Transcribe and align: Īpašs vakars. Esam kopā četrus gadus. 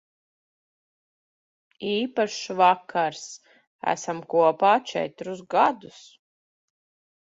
Īpašs 1.89 2.39
vakars. 2.61 3.27
Esam 3.93 4.23
kopā 4.35 4.73
četrus 4.93 5.45
gadus. 5.57 6.01